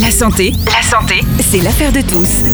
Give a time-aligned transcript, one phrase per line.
[0.00, 2.44] La santé, la santé, c'est l'affaire de tous.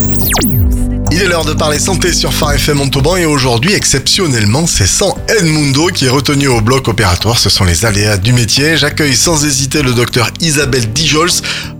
[1.13, 5.17] Il est l'heure de parler santé sur Phare FM Montauban et aujourd'hui, exceptionnellement, c'est sans
[5.29, 7.39] Edmundo qui est retenu au bloc opératoire.
[7.39, 8.77] Ce sont les aléas du métier.
[8.77, 11.31] J'accueille sans hésiter le docteur Isabelle Dijols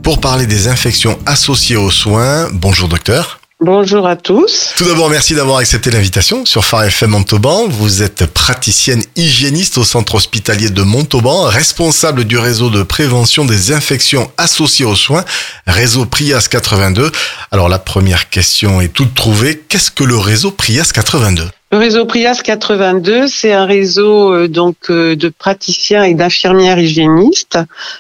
[0.03, 2.49] pour parler des infections associées aux soins.
[2.53, 3.38] Bonjour docteur.
[3.61, 4.73] Bonjour à tous.
[4.77, 7.67] Tout d'abord, merci d'avoir accepté l'invitation sur Phare Montauban.
[7.67, 13.73] Vous êtes praticienne hygiéniste au centre hospitalier de Montauban, responsable du réseau de prévention des
[13.73, 15.25] infections associées aux soins,
[15.67, 17.11] réseau Prias 82.
[17.51, 19.59] Alors la première question est toute trouvée.
[19.69, 24.77] Qu'est-ce que le réseau Prias 82 le réseau Prias 82, c'est un réseau euh, donc
[24.89, 27.59] euh, de praticiens et d'infirmières hygiénistes.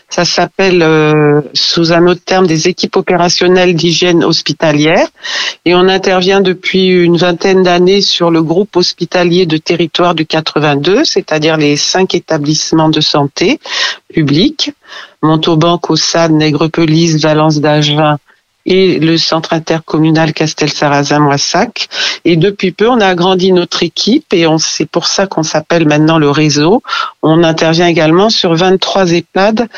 [0.08, 5.06] Ça s'appelle euh, sous un autre terme des équipes opérationnelles d'hygiène hospitalière
[5.66, 11.04] et on intervient depuis une vingtaine d'années sur le groupe hospitalier de territoire du 82,
[11.04, 13.60] c'est-à-dire les cinq établissements de santé
[14.14, 14.72] publics
[15.20, 18.16] Montauban, Caussade, Nègrepelisse, Valence d'Agen
[18.66, 21.88] et le centre intercommunal Castel-Sarrazin-Moissac.
[22.24, 26.18] Et depuis peu, on a agrandi notre équipe et c'est pour ça qu'on s'appelle maintenant
[26.18, 26.82] le réseau.
[27.22, 29.68] On intervient également sur 23 EHPAD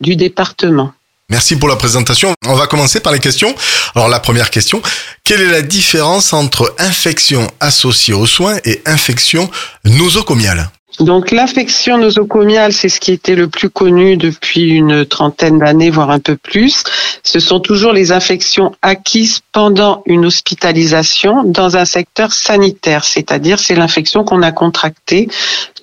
[0.00, 0.92] du département.
[1.30, 2.34] Merci pour la présentation.
[2.46, 3.54] On va commencer par les questions.
[3.94, 4.82] Alors la première question,
[5.22, 9.48] quelle est la différence entre infection associée aux soins et infection
[9.84, 10.70] nosocomiale?
[10.98, 16.10] Donc l'infection nosocomiale, c'est ce qui était le plus connu depuis une trentaine d'années, voire
[16.10, 16.82] un peu plus.
[17.22, 23.76] Ce sont toujours les infections acquises pendant une hospitalisation dans un secteur sanitaire, c'est-à-dire c'est
[23.76, 25.28] l'infection qu'on a contractée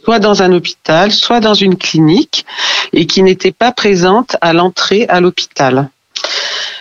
[0.03, 2.45] soit dans un hôpital, soit dans une clinique,
[2.93, 5.89] et qui n'était pas présente à l'entrée à l'hôpital.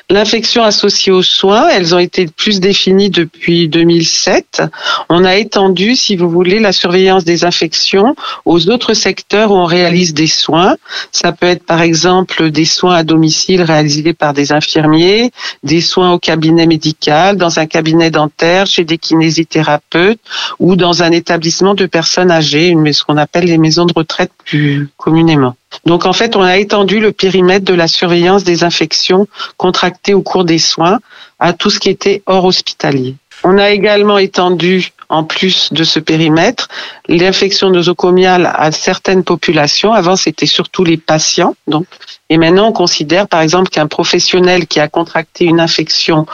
[0.09, 4.62] L'infection associée aux soins, elles ont été plus définies depuis 2007.
[5.09, 9.65] On a étendu, si vous voulez, la surveillance des infections aux autres secteurs où on
[9.65, 10.77] réalise des soins.
[11.11, 15.33] Ça peut être par exemple des soins à domicile réalisés par des infirmiers,
[15.65, 20.21] des soins au cabinet médical, dans un cabinet dentaire, chez des kinésithérapeutes
[20.61, 24.88] ou dans un établissement de personnes âgées, ce qu'on appelle les maisons de retraite plus
[24.97, 25.56] communément.
[25.84, 29.26] Donc en fait, on a étendu le périmètre de la surveillance des infections
[29.56, 30.98] contractées au cours des soins
[31.38, 33.16] à tout ce qui était hors hospitalier.
[33.44, 36.69] On a également étendu, en plus de ce périmètre,
[37.06, 39.92] l'infection nosocomiale à certaines populations.
[39.92, 41.54] Avant, c'était surtout les patients.
[41.66, 41.87] Donc,
[42.31, 46.26] et maintenant, on considère, par exemple, qu'un professionnel qui a contracté une infection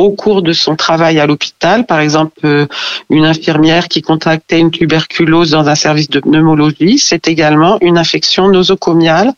[0.00, 2.66] au cours de son travail à l'hôpital, par exemple euh,
[3.10, 8.48] une infirmière qui contractait une tuberculose dans un service de pneumologie, c'est également une infection
[8.48, 9.32] nosocomiale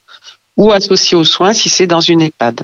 [0.57, 2.63] ou associée aux soins si c'est dans une EHPAD.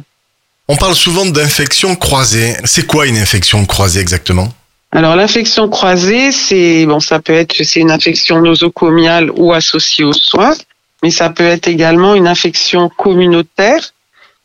[0.69, 2.55] On parle souvent d'infection croisée.
[2.65, 4.49] C'est quoi une infection croisée exactement?
[4.93, 10.13] Alors l'infection croisée, c'est bon, ça peut être c'est une infection nosocomiale ou associée aux
[10.13, 10.55] soins,
[11.03, 13.93] mais ça peut être également une infection communautaire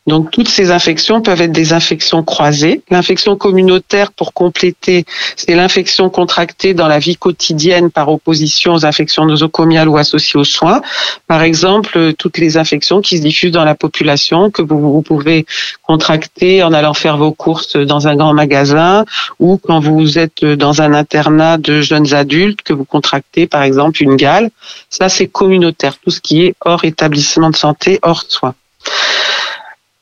[0.06, 2.82] donc toutes ces infections peuvent être des infections croisées.
[2.90, 5.06] L'infection communautaire, pour compléter,
[5.38, 10.44] c'est l'infection contractée dans la vie quotidienne par opposition aux infections nosocomiales ou associées aux
[10.44, 10.82] soins.
[11.28, 15.46] Par exemple, toutes les infections qui se diffusent dans la population que vous, pouvez
[15.84, 19.06] contracter en allant faire vos courses dans un grand magasin
[19.40, 24.04] ou quand vous êtes dans un internat de jeunes adultes que vous contractez par exemple
[24.04, 24.50] une gale.
[24.90, 28.54] Ça, c'est communautaire, tout ce qui est hors établissement de santé, hors soins.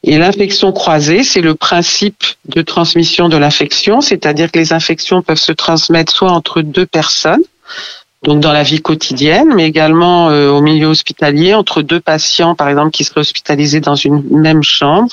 [0.03, 5.37] Et l'infection croisée, c'est le principe de transmission de l'infection, c'est-à-dire que les infections peuvent
[5.37, 7.43] se transmettre soit entre deux personnes,
[8.23, 12.69] donc dans la vie quotidienne, mais également euh, au milieu hospitalier, entre deux patients, par
[12.69, 15.09] exemple, qui seraient hospitalisés dans une même chambre,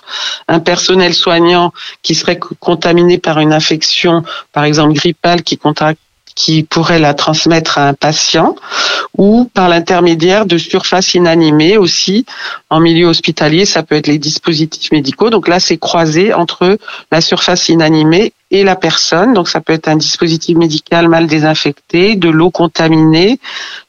[0.46, 1.72] un personnel soignant
[2.02, 6.00] qui serait contaminé par une infection, par exemple grippale, qui contracte
[6.38, 8.54] qui pourrait la transmettre à un patient
[9.16, 12.24] ou par l'intermédiaire de surfaces inanimées aussi
[12.70, 15.30] en milieu hospitalier, ça peut être les dispositifs médicaux.
[15.30, 16.78] Donc là, c'est croisé entre
[17.10, 19.34] la surface inanimée et la personne.
[19.34, 23.40] Donc ça peut être un dispositif médical mal désinfecté, de l'eau contaminée,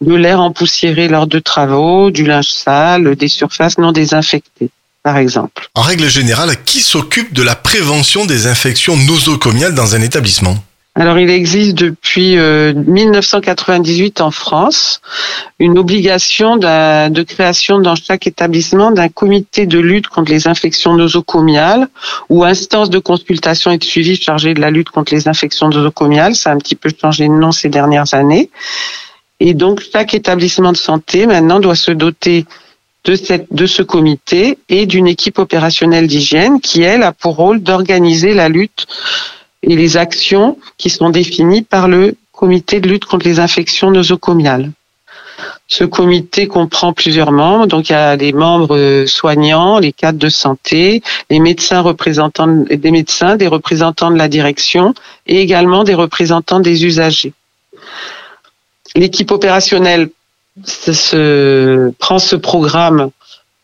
[0.02, 4.72] de l'air empoussiéré lors de travaux, du linge sale, des surfaces non désinfectées
[5.04, 5.70] par exemple.
[5.76, 10.58] En règle générale, qui s'occupe de la prévention des infections nosocomiales dans un établissement?
[10.96, 15.02] Alors, il existe depuis 1998 euh, en France
[15.60, 21.88] une obligation de création dans chaque établissement d'un comité de lutte contre les infections nosocomiales
[22.28, 26.36] ou instance de consultation et de suivi chargée de la lutte contre les infections nosocomiales.
[26.36, 28.50] Ça a un petit peu changé de nom ces dernières années.
[29.40, 32.46] Et donc, chaque établissement de santé maintenant doit se doter
[33.06, 37.62] de, cette, de ce comité et d'une équipe opérationnelle d'hygiène qui, elle, a pour rôle
[37.62, 38.86] d'organiser la lutte
[39.64, 44.72] et les actions qui sont définies par le comité de lutte contre les infections nosocomiales.
[45.68, 47.68] Ce comité comprend plusieurs membres.
[47.68, 52.92] Donc, il y a les membres soignants, les cadres de santé, les médecins représentants, des
[52.92, 54.94] médecins, des représentants de la direction
[55.28, 57.34] et également des représentants des usagers.
[58.96, 60.10] L'équipe opérationnelle
[60.66, 63.12] se, prend ce programme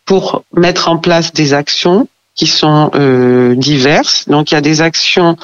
[0.05, 4.27] pour mettre en place des actions qui sont euh, diverses.
[4.27, 5.37] Donc, il y a des actions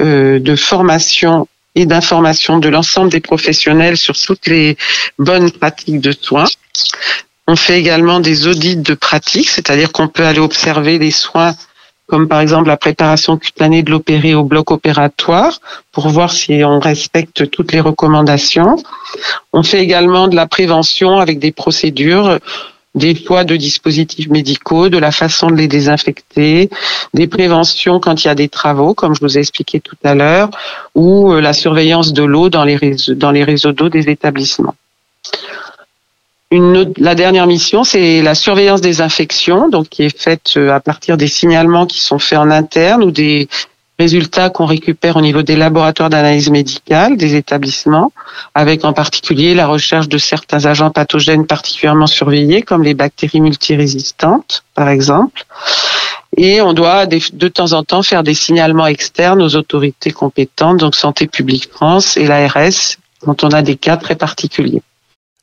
[0.00, 4.76] euh, de formation et d'information de l'ensemble des professionnels sur toutes les
[5.18, 6.48] bonnes pratiques de soins.
[7.46, 11.54] On fait également des audits de pratiques, c'est-à-dire qu'on peut aller observer les soins
[12.08, 15.60] comme par exemple la préparation cutanée de l'opéré au bloc opératoire
[15.92, 18.76] pour voir si on respecte toutes les recommandations.
[19.52, 22.38] On fait également de la prévention avec des procédures
[22.98, 26.68] des choix de dispositifs médicaux, de la façon de les désinfecter,
[27.14, 30.14] des préventions quand il y a des travaux, comme je vous ai expliqué tout à
[30.14, 30.50] l'heure,
[30.94, 34.74] ou euh, la surveillance de l'eau dans les réseaux, d'eau des établissements.
[36.50, 41.18] La dernière mission, c'est la surveillance des infections, donc qui est faite euh, à partir
[41.18, 43.48] des signalements qui sont faits en interne ou des
[43.98, 48.12] résultats qu'on récupère au niveau des laboratoires d'analyse médicale des établissements,
[48.54, 54.64] avec en particulier la recherche de certains agents pathogènes particulièrement surveillés, comme les bactéries multirésistantes,
[54.74, 55.44] par exemple.
[56.36, 60.94] Et on doit de temps en temps faire des signalements externes aux autorités compétentes, donc
[60.94, 64.82] Santé publique France et l'ARS, quand on a des cas très particuliers.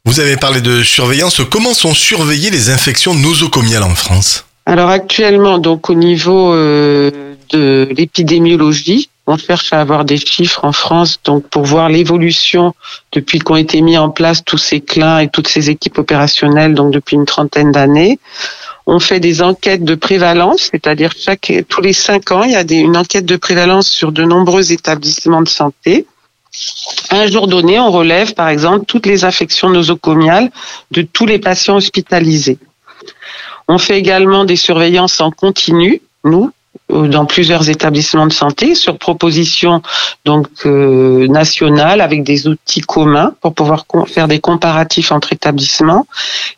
[0.05, 1.41] Vous avez parlé de surveillance.
[1.49, 4.45] Comment sont surveillées les infections nosocomiales en France?
[4.65, 9.09] Alors actuellement, donc au niveau euh, de l'épidémiologie.
[9.27, 12.75] On cherche à avoir des chiffres en France, donc pour voir l'évolution
[13.11, 16.91] depuis qu'ont été mis en place tous ces clins et toutes ces équipes opérationnelles, donc
[16.93, 18.19] depuis une trentaine d'années.
[18.85, 22.63] On fait des enquêtes de prévalence, c'est-à-dire chaque tous les cinq ans, il y a
[22.69, 26.05] une enquête de prévalence sur de nombreux établissements de santé.
[27.09, 30.51] Un jour donné, on relève par exemple toutes les infections nosocomiales
[30.91, 32.59] de tous les patients hospitalisés.
[33.67, 36.51] On fait également des surveillances en continu, nous,
[36.89, 39.81] dans plusieurs établissements de santé sur proposition
[40.23, 46.05] donc euh, nationale avec des outils communs pour pouvoir faire des comparatifs entre établissements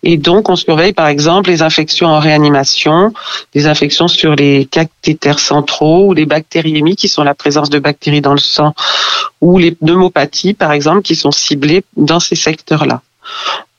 [0.04, 3.14] et donc on surveille par exemple les infections en réanimation,
[3.54, 8.22] des infections sur les cathéters centraux ou les bactériémies qui sont la présence de bactéries
[8.22, 8.74] dans le sang
[9.40, 13.02] ou les pneumopathies par exemple qui sont ciblées dans ces secteurs-là.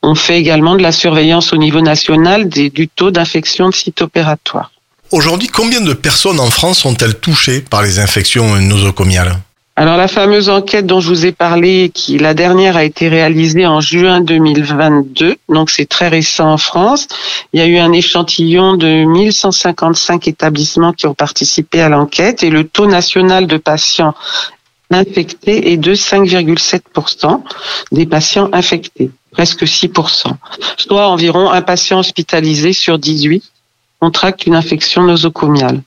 [0.03, 4.03] On fait également de la surveillance au niveau national des, du taux d'infection de site
[4.03, 4.71] opératoire.
[5.11, 9.39] Aujourd'hui, combien de personnes en France sont-elles touchées par les infections nosocomiales?
[9.79, 13.65] Alors la fameuse enquête dont je vous ai parlé, qui la dernière a été réalisée
[13.65, 17.06] en juin 2022, donc c'est très récent en France.
[17.53, 22.50] Il y a eu un échantillon de 1155 établissements qui ont participé à l'enquête et
[22.50, 24.15] le taux national de patients
[24.91, 27.41] infectés est de 5,7%
[27.93, 30.32] des patients infectés, presque 6%,
[30.76, 33.44] soit environ un patient hospitalisé sur 18
[34.00, 35.82] contracte une infection nosocomiale.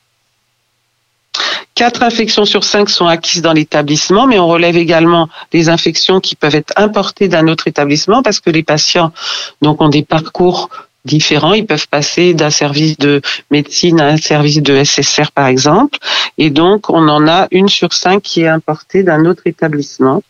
[1.76, 6.36] Quatre infections sur cinq sont acquises dans l'établissement, mais on relève également les infections qui
[6.36, 9.14] peuvent être importées d'un autre établissement parce que les patients
[9.62, 10.70] donc, ont des parcours
[11.06, 11.54] différents.
[11.54, 15.98] Ils peuvent passer d'un service de médecine à un service de SSR, par exemple.
[16.38, 20.22] Et donc, on en a une sur cinq qui est importée d'un autre établissement.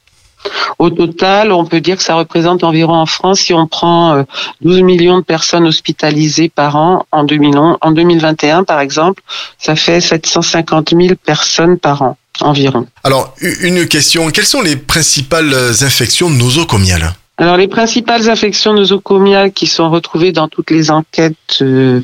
[0.80, 4.26] Au total, on peut dire que ça représente environ en France, si on prend
[4.62, 9.22] 12 euh, millions de personnes hospitalisées par an en, 2011, en 2021, par exemple,
[9.58, 12.88] ça fait 750 000 personnes par an environ.
[13.04, 17.14] Alors, une question, quelles sont les principales infections nosocomiales?
[17.42, 22.02] Alors les principales infections nosocomiales qui sont retrouvées dans toutes les enquêtes euh,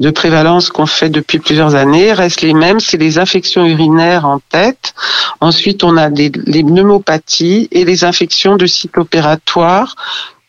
[0.00, 2.80] de prévalence qu'on fait depuis plusieurs années restent les mêmes.
[2.80, 4.94] C'est les infections urinaires en tête.
[5.40, 9.94] Ensuite, on a les pneumopathies et les infections de cycle opératoire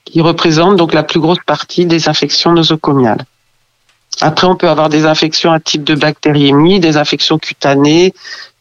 [0.05, 3.25] qui représentent donc la plus grosse partie des infections nosocomiales.
[4.21, 8.13] Après, on peut avoir des infections à type de bactériémie, des infections cutanées,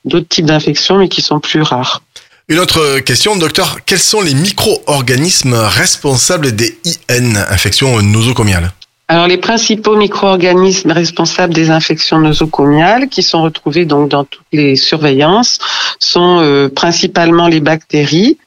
[0.05, 2.03] d'autres types d'infections, mais qui sont plus rares.
[2.49, 6.79] Une autre question, docteur, quels sont les micro-organismes responsables des
[7.09, 8.73] IN, infections nosocomiales?
[9.11, 14.77] Alors, les principaux micro-organismes responsables des infections nosocomiales, qui sont retrouvés donc dans toutes les
[14.77, 15.59] surveillances,
[15.99, 18.39] sont euh, principalement les bactéries,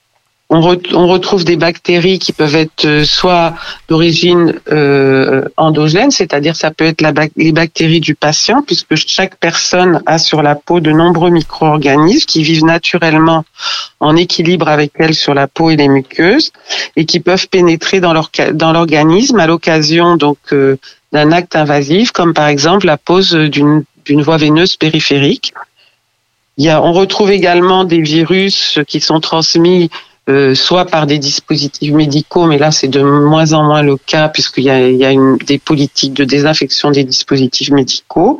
[0.53, 3.55] on, retrouve des bactéries qui peuvent être euh, soit
[3.87, 7.03] d'origine euh, endogène, c'est-à-dire ça peut être
[7.35, 12.43] les bactéries du patient, puisque chaque personne a sur la peau de nombreux micro-organismes qui
[12.43, 13.45] vivent naturellement
[13.99, 16.51] en équilibre avec elle sur la peau et les muqueuses,
[16.95, 18.13] et qui peuvent pénétrer dans
[18.71, 20.77] l'organisme à l'occasion donc euh,
[21.11, 23.85] d'un acte invasif, comme par exemple la pose d'une
[24.21, 25.53] voie veineuse périphérique.
[26.57, 29.89] Il y a, on retrouve également des virus qui sont transmis
[30.29, 34.29] euh, soit par des dispositifs médicaux, mais là c'est de moins en moins le cas
[34.29, 35.13] puisqu'il y a, il y a
[35.45, 38.39] des politiques de désinfection des dispositifs médicaux.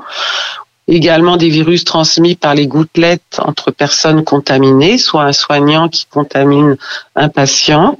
[0.87, 6.77] Également des virus transmis par les gouttelettes entre personnes contaminées, soit un soignant qui contamine
[7.15, 7.97] un patient,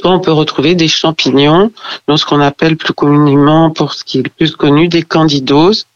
[0.00, 1.72] soit on peut retrouver des champignons
[2.06, 5.86] dans ce qu'on appelle plus communément, pour ce qui est le plus connu, des candidoses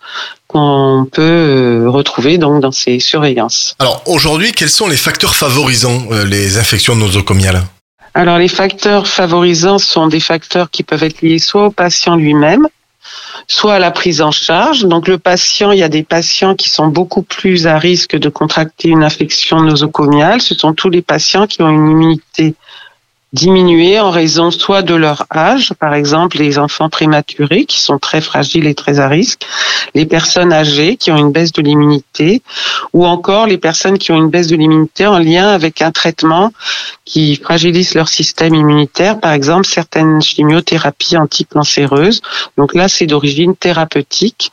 [0.49, 3.75] qu'on peut euh, retrouver donc dans ces surveillances.
[3.79, 7.63] Alors aujourd'hui, quels sont les facteurs favorisant euh, les infections nosocomiales?
[8.15, 12.69] Alors les facteurs favorisants sont des facteurs qui peuvent être liés soit au patient lui-même,
[13.49, 14.85] soit à la prise en charge.
[14.85, 18.29] Donc le patient, il y a des patients qui sont beaucoup plus à risque de
[18.29, 20.43] contracter une infection nosocomiale.
[20.43, 22.55] Ce sont tous les patients qui ont une immunité
[23.33, 28.21] diminuer en raison soit de leur âge, par exemple les enfants prématurés qui sont très
[28.21, 29.47] fragiles et très à risque,
[29.95, 32.43] les personnes âgées qui ont une baisse de l'immunité,
[32.93, 36.53] ou encore les personnes qui ont une baisse de l'immunité en lien avec un traitement
[37.05, 42.21] qui fragilise leur système immunitaire, par exemple certaines chimiothérapies anticancéreuses.
[42.59, 44.53] Donc là, c'est d'origine thérapeutique,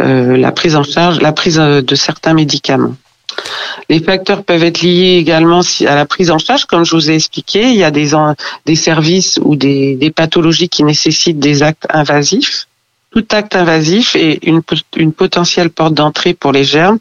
[0.00, 2.94] euh, la prise en charge, la prise euh, de certains médicaments.
[3.88, 7.14] Les facteurs peuvent être liés également à la prise en charge, comme je vous ai
[7.14, 7.68] expliqué.
[7.70, 8.06] Il y a des,
[8.74, 12.66] services ou des, pathologies qui nécessitent des actes invasifs.
[13.10, 14.62] Tout acte invasif est une,
[14.96, 16.98] une potentielle porte d'entrée pour les germes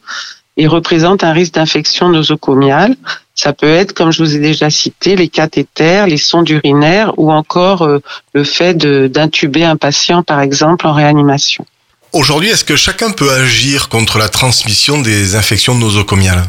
[0.58, 2.96] et représente un risque d'infection nosocomiale.
[3.34, 7.32] Ça peut être, comme je vous ai déjà cité, les cathéters, les sondes urinaires ou
[7.32, 8.00] encore euh,
[8.34, 11.66] le fait d'intuber un patient, par exemple, en réanimation.
[12.16, 16.46] Aujourd'hui, est-ce que chacun peut agir contre la transmission des infections nosocomiales?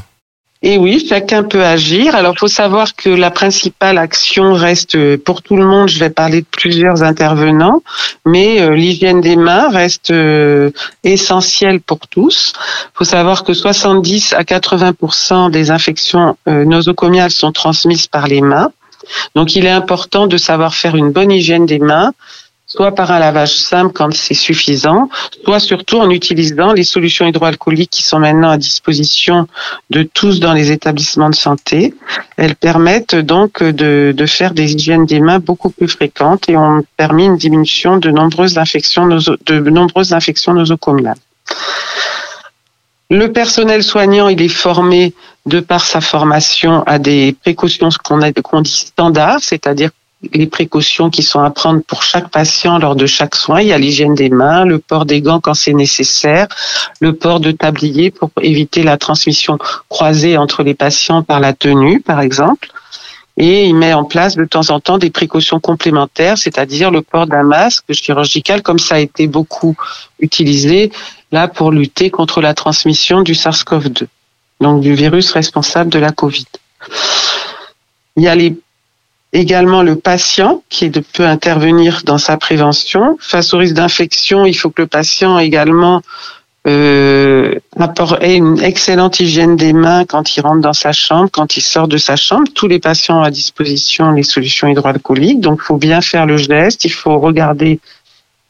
[0.62, 2.14] Et oui, chacun peut agir.
[2.14, 5.88] Alors, il faut savoir que la principale action reste pour tout le monde.
[5.88, 7.82] Je vais parler de plusieurs intervenants,
[8.25, 10.70] mais euh, l'hygiène des mains reste euh,
[11.02, 12.52] essentielle pour tous.
[12.94, 18.40] Il faut savoir que 70 à 80% des infections euh, nosocomiales sont transmises par les
[18.40, 18.70] mains.
[19.35, 22.12] Donc, il est important de savoir faire une bonne hygiène des mains,
[22.66, 25.08] soit par un lavage simple quand c'est suffisant,
[25.44, 29.46] soit surtout en utilisant les solutions hydroalcooliques qui sont maintenant à disposition
[29.90, 31.94] de tous dans les établissements de santé.
[32.37, 37.26] Elles permettent donc de, faire des hygiènes des mains beaucoup plus fréquentes et ont permis
[37.26, 41.18] une diminution de nombreuses infections, de nombreuses infections nosocomiales.
[43.08, 45.14] Le personnel soignant, il est formé
[45.46, 48.18] de par sa formation à des précautions qu'on
[48.62, 49.90] dit standards, c'est-à-dire
[50.32, 53.61] les précautions qui sont à prendre pour chaque patient lors de chaque soin.
[53.61, 56.49] Il y a l'hygiène des mains, le port des gants quand c'est nécessaire,
[57.00, 59.58] le port de tablier pour éviter la transmission
[59.88, 62.70] croisée entre les patients par la tenue, par exemple.
[63.38, 67.26] Et il met en place de temps en temps des précautions complémentaires, c'est-à-dire le port
[67.26, 69.76] d'un masque chirurgical, comme ça a été beaucoup
[70.20, 70.90] utilisé
[71.32, 74.06] là pour lutter contre la transmission du SARS-CoV-2,
[74.62, 76.46] donc du virus responsable de la Covid.
[78.16, 78.56] Il y a les
[79.37, 83.16] également le patient qui peut intervenir dans sa prévention.
[83.21, 86.02] Face au risque d'infection, il faut que le patient également
[86.66, 87.55] euh,
[88.23, 91.99] une excellente hygiène des mains quand il rentre dans sa chambre, quand il sort de
[91.99, 92.49] sa chambre.
[92.55, 96.38] Tous les patients ont à disposition les solutions hydroalcooliques, donc il faut bien faire le
[96.38, 97.78] geste, il faut regarder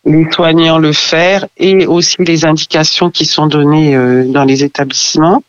[0.06, 5.42] les soignants le faire et aussi les indications qui sont données euh, dans les établissements.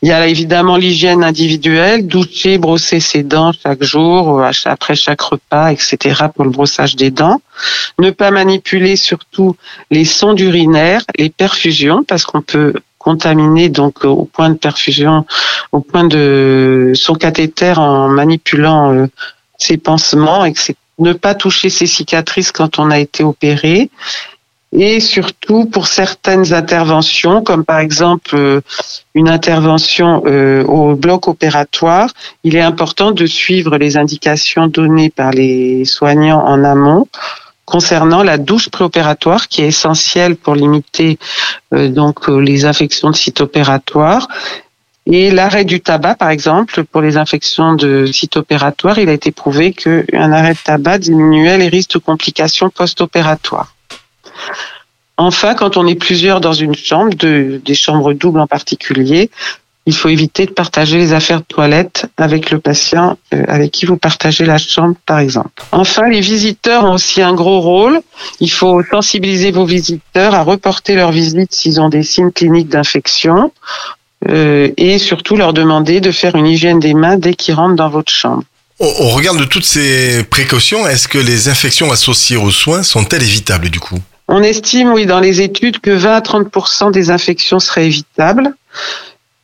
[0.00, 5.20] Il y a évidemment l'hygiène individuelle, doucher, brosser ses dents chaque jour, euh, après chaque
[5.20, 6.26] repas, etc.
[6.34, 7.40] pour le brossage des dents.
[7.98, 9.56] Ne pas manipuler surtout
[9.90, 15.26] les sondes urinaires, les perfusions, parce qu'on peut contaminer donc au point de perfusion,
[15.72, 19.06] au point de son cathéter en manipulant euh,
[19.58, 20.74] ses pansements, etc.
[21.00, 23.90] Ne pas toucher ses cicatrices quand on a été opéré
[24.72, 28.60] et surtout pour certaines interventions, comme par exemple euh,
[29.14, 32.10] une intervention euh, au bloc opératoire,
[32.44, 37.08] il est important de suivre les indications données par les soignants en amont
[37.64, 41.18] concernant la douche préopératoire qui est essentielle pour limiter
[41.74, 44.28] euh, donc les infections de site opératoire
[45.10, 49.32] et l'arrêt du tabac, par exemple, pour les infections de site opératoire, il a été
[49.32, 53.72] prouvé qu'un arrêt de tabac diminuait les risques de complications post-opératoires.
[55.16, 59.30] Enfin, quand on est plusieurs dans une chambre, des chambres doubles en particulier,
[59.88, 63.86] il faut éviter de partager les affaires de toilette avec le patient euh, avec qui
[63.86, 65.50] vous partagez la chambre, par exemple.
[65.72, 68.02] Enfin, les visiteurs ont aussi un gros rôle.
[68.38, 73.50] Il faut sensibiliser vos visiteurs à reporter leur visite s'ils ont des signes cliniques d'infection
[74.28, 77.88] euh, et surtout leur demander de faire une hygiène des mains dès qu'ils rentrent dans
[77.88, 78.42] votre chambre.
[78.80, 83.70] Au regard de toutes ces précautions, est-ce que les infections associées aux soins sont-elles évitables
[83.70, 83.98] du coup?
[84.28, 88.54] On estime, oui, dans les études que 20 à 30 des infections seraient évitables.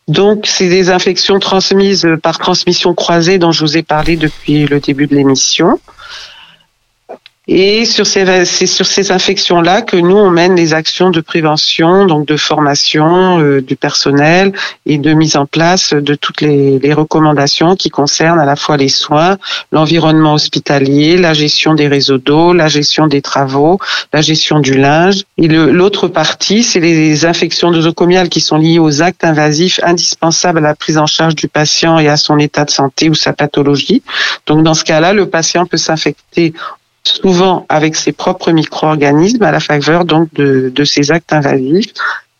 [0.08, 4.80] Donc, c'est des infections transmises par transmission croisée dont je vous ai parlé depuis le
[4.80, 5.80] début de l'émission.
[7.46, 12.06] Et sur ces, c'est sur ces infections-là que nous, on mène les actions de prévention,
[12.06, 14.52] donc de formation euh, du personnel
[14.86, 18.78] et de mise en place de toutes les, les, recommandations qui concernent à la fois
[18.78, 19.36] les soins,
[19.72, 23.78] l'environnement hospitalier, la gestion des réseaux d'eau, la gestion des travaux,
[24.14, 25.24] la gestion du linge.
[25.36, 30.62] Et l'autre partie, c'est les infections nosocomiales qui sont liées aux actes invasifs indispensables à
[30.62, 34.02] la prise en charge du patient et à son état de santé ou sa pathologie.
[34.46, 36.54] Donc dans ce cas-là, le patient peut s'infecter
[37.04, 41.92] souvent avec ses propres micro-organismes à la faveur donc de, de ces actes invasifs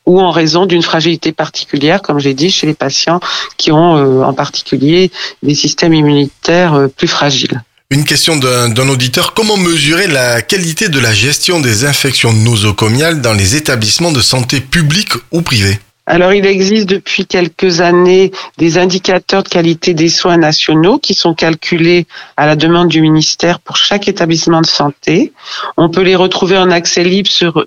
[0.06, 3.20] ou en raison d'une fragilité particulière, comme j'ai dit, chez les patients
[3.56, 5.10] qui ont euh, en particulier
[5.42, 7.62] des systèmes immunitaires euh, plus fragiles.
[7.90, 9.34] Une question d'un auditeur.
[9.34, 14.60] Comment mesurer la qualité de la gestion des infections nosocomiales dans les établissements de santé
[14.60, 15.78] publics ou privés?
[16.06, 21.32] Alors, il existe depuis quelques années des indicateurs de qualité des soins nationaux qui sont
[21.32, 22.06] calculés
[22.36, 25.32] à la demande du ministère pour chaque établissement de santé.
[25.78, 27.64] On peut les retrouver en accès libre sur,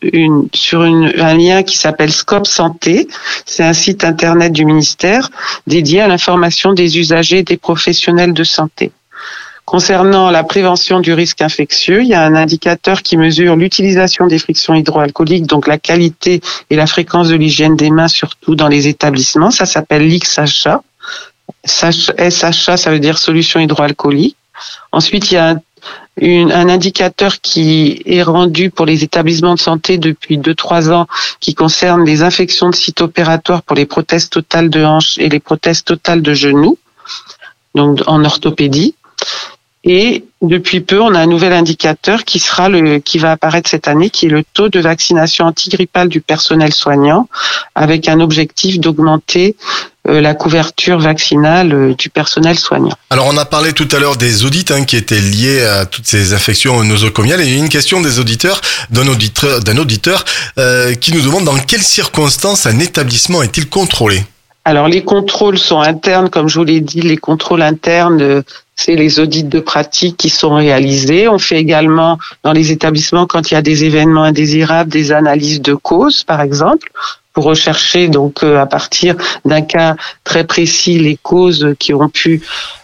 [0.82, 3.08] un lien qui s'appelle Scope Santé.
[3.46, 5.32] C'est un site internet du ministère
[5.66, 8.92] dédié à l'information des usagers et des professionnels de santé.
[9.68, 14.40] Concernant la prévention du risque infectieux, il y a un indicateur qui mesure l'utilisation des
[14.40, 18.88] frictions hydroalcooliques, donc la qualité et la fréquence de l'hygiène des mains, surtout dans les
[18.88, 19.52] établissements.
[19.52, 20.82] Ça s'appelle l'XHA.
[21.66, 24.38] SHA, ça veut dire solution hydroalcoolique.
[24.94, 25.60] Ensuite, il y a un,
[26.22, 31.08] un, indicateur qui est rendu pour les établissements de santé depuis 2-3 ans
[31.42, 35.42] qui concerne les infections de sites opératoires pour les prothèses totales de hanches et les
[35.42, 36.78] prothèses totales de genoux,
[37.76, 38.96] donc en orthopédie.
[39.84, 43.88] Et depuis peu, on a un nouvel indicateur qui sera le, qui va apparaître cette
[43.88, 47.30] année, qui est le taux de vaccination antigrippale du personnel soignant,
[47.74, 49.56] avec un objectif d'augmenter
[50.08, 52.96] euh, la couverture vaccinale euh, du personnel soignant.
[53.10, 56.08] Alors on a parlé tout à l'heure des audits hein, qui étaient liés à toutes
[56.08, 60.26] ces infections nosocomiales et il y a une question des auditeurs d'un auditeur, d'un auditeur
[60.58, 64.24] euh, qui nous demande dans quelles circonstances un établissement est-il contrôlé?
[64.68, 68.44] Alors les contrôles sont internes, comme je vous l'ai dit, les contrôles internes,
[68.76, 71.30] c'est les audits de pratique qui sont réalisés.
[71.30, 75.62] On fait également dans les établissements quand il y a des événements indésirables, des analyses
[75.62, 76.92] de causes, par exemple,
[77.32, 79.16] pour rechercher donc euh, à partir
[79.46, 82.42] d'un cas très précis les causes qui ont pu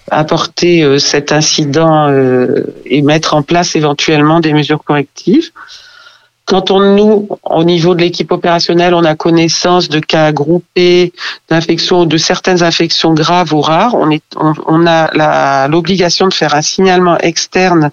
[0.09, 5.51] apporter euh, cet incident euh, et mettre en place éventuellement des mesures correctives.
[6.45, 11.13] Quand on nous, au niveau de l'équipe opérationnelle, on a connaissance de cas groupés
[11.49, 16.61] d'infections, de certaines infections graves ou rares, on, est, on, a l'obligation de faire un
[16.61, 17.91] signalement externe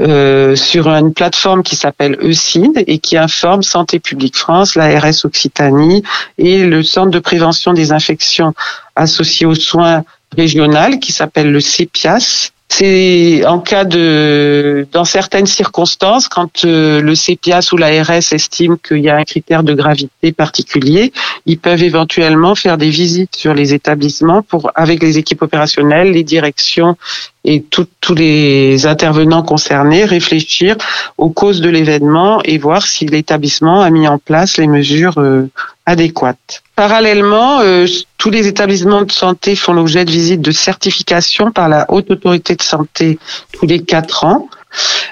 [0.00, 6.02] euh, sur une plateforme qui s'appelle ECID et qui informe Santé publique France, l'ARS Occitanie
[6.38, 8.54] et le Centre de prévention des infections
[8.96, 10.02] associées aux soins
[10.36, 17.14] régionales qui s'appelle le CEPIAS c'est en cas de, dans certaines circonstances, quand euh, le
[17.14, 21.12] CPIAS ou l'ARS estime qu'il y a un critère de gravité particulier,
[21.44, 26.24] ils peuvent éventuellement faire des visites sur les établissements pour, avec les équipes opérationnelles, les
[26.24, 26.96] directions
[27.44, 30.76] et tous les intervenants concernés réfléchir
[31.18, 35.50] aux causes de l'événement et voir si l'établissement a mis en place les mesures euh,
[35.84, 36.61] adéquates.
[36.74, 41.84] Parallèlement, euh, tous les établissements de santé font l'objet de visites de certification par la
[41.90, 43.18] Haute Autorité de Santé
[43.52, 44.48] tous les quatre ans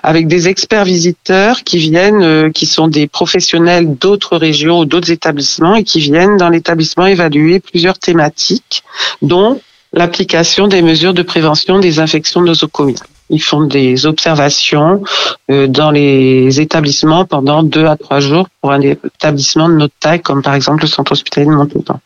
[0.03, 5.11] avec des experts visiteurs qui viennent, euh, qui sont des professionnels d'autres régions ou d'autres
[5.11, 8.83] établissements et qui viennent dans l'établissement évaluer plusieurs thématiques,
[9.21, 9.61] dont
[9.93, 13.07] l'application des mesures de prévention des infections nosocomiales.
[13.31, 15.03] Ils font des observations
[15.51, 20.21] euh, dans les établissements pendant deux à trois jours pour un établissement de notre taille,
[20.21, 22.01] comme par exemple le centre hospitalier de Montauban.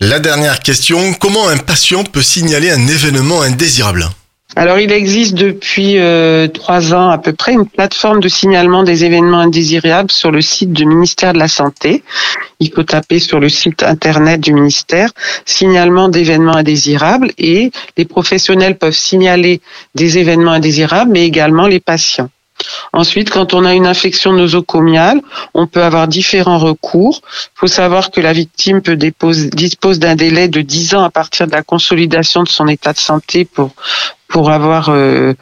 [0.00, 4.08] La dernière question, comment un patient peut signaler un événement indésirable?
[4.56, 9.04] Alors, il existe depuis euh, trois ans à peu près une plateforme de signalement des
[9.04, 12.02] événements indésirables sur le site du ministère de la Santé.
[12.58, 15.10] Il faut taper sur le site internet du ministère
[15.44, 19.60] signalement d'événements indésirables et les professionnels peuvent signaler
[19.94, 22.28] des événements indésirables, mais également les patients.
[22.92, 25.22] Ensuite, quand on a une infection nosocomiale,
[25.54, 27.22] on peut avoir différents recours.
[27.24, 31.46] Il faut savoir que la victime peut dispose d'un délai de 10 ans à partir
[31.46, 33.70] de la consolidation de son état de santé pour
[34.30, 35.34] pour avoir euh,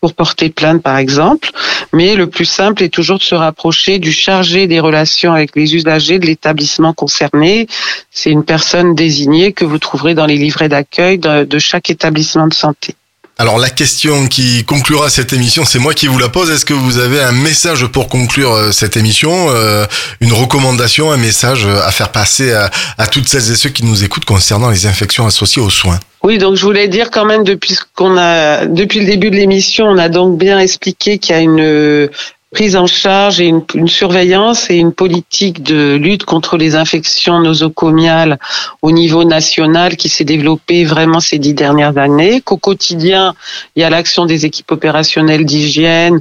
[0.00, 1.50] pour porter plainte par exemple,
[1.92, 5.74] mais le plus simple est toujours de se rapprocher du chargé des relations avec les
[5.74, 7.66] usagers de l'établissement concerné.
[8.10, 12.54] C'est une personne désignée que vous trouverez dans les livrets d'accueil de chaque établissement de
[12.54, 12.94] santé.
[13.40, 16.50] Alors la question qui conclura cette émission, c'est moi qui vous la pose.
[16.50, 19.86] Est-ce que vous avez un message pour conclure euh, cette émission, euh,
[20.20, 24.04] une recommandation, un message à faire passer à, à toutes celles et ceux qui nous
[24.04, 25.98] écoutent concernant les infections associées aux soins?
[26.22, 29.86] Oui, donc je voulais dire quand même depuis qu'on a depuis le début de l'émission,
[29.86, 32.10] on a donc bien expliqué qu'il y a une
[32.50, 37.38] prise en charge et une, une, surveillance et une politique de lutte contre les infections
[37.40, 38.38] nosocomiales
[38.82, 42.40] au niveau national qui s'est développée vraiment ces dix dernières années.
[42.40, 43.34] Qu'au quotidien,
[43.76, 46.20] il y a l'action des équipes opérationnelles d'hygiène,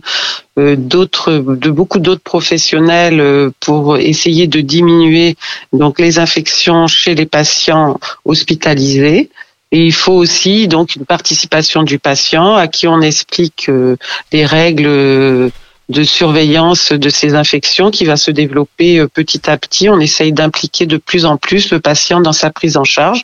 [0.59, 5.35] euh, d'autres, de beaucoup d'autres professionnels euh, pour essayer de diminuer
[5.73, 9.29] donc les infections chez les patients hospitalisés.
[9.71, 13.97] Et il faut aussi donc une participation du patient à qui on explique euh,
[14.31, 15.51] les règles
[15.89, 19.89] de surveillance de ces infections qui va se développer euh, petit à petit.
[19.89, 23.23] On essaye d'impliquer de plus en plus le patient dans sa prise en charge.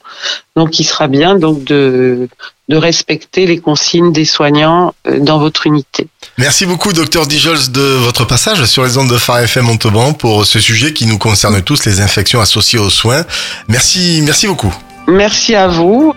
[0.56, 2.28] Donc, il sera bien donc de,
[2.68, 6.08] de respecter les consignes des soignants euh, dans votre unité.
[6.38, 10.46] Merci beaucoup, docteur Dijols, de votre passage sur les ondes de Phare FM Montauban pour
[10.46, 13.26] ce sujet qui nous concerne tous, les infections associées aux soins.
[13.68, 14.74] Merci, merci beaucoup.
[15.08, 16.14] Merci à vous.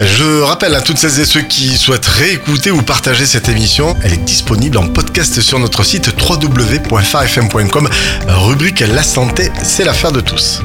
[0.00, 4.14] Je rappelle à toutes celles et ceux qui souhaitent réécouter ou partager cette émission, elle
[4.14, 7.88] est disponible en podcast sur notre site www.farfm.com,
[8.28, 10.62] rubrique La santé, c'est l'affaire de tous.